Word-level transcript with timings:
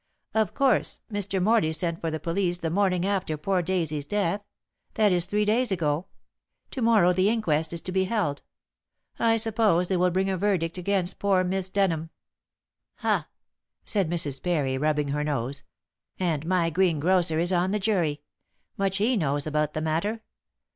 "Of 0.33 0.55
course, 0.55 1.01
Mr. 1.13 1.39
Morley 1.39 1.71
sent 1.73 2.01
for 2.01 2.09
the 2.09 2.19
police 2.19 2.57
the 2.57 2.71
morning 2.71 3.05
after 3.05 3.37
poor 3.37 3.61
Daisy's 3.61 4.03
death. 4.07 4.43
That 4.95 5.11
is 5.11 5.27
three 5.27 5.45
days 5.45 5.71
ago. 5.71 6.07
To 6.71 6.81
morrow 6.81 7.13
the 7.13 7.29
inquest 7.29 7.71
is 7.71 7.81
to 7.81 7.91
be 7.91 8.05
held. 8.05 8.41
I 9.19 9.37
suppose 9.37 9.89
they 9.89 9.97
will 9.97 10.09
bring 10.09 10.27
a 10.27 10.37
verdict 10.39 10.79
against 10.79 11.19
poor 11.19 11.43
Miss 11.43 11.69
Denham." 11.69 12.09
"Ha!" 12.95 13.27
said 13.85 14.09
Mrs. 14.09 14.41
Parry, 14.41 14.75
rubbing 14.75 15.09
her 15.09 15.23
nose, 15.23 15.61
"and 16.19 16.47
my 16.47 16.71
greengrocer 16.71 17.37
is 17.37 17.53
on 17.53 17.69
the 17.69 17.77
jury. 17.77 18.21
Much 18.77 18.97
he 18.97 19.15
knows 19.15 19.45
about 19.45 19.75
the 19.75 19.81
matter. 19.81 20.23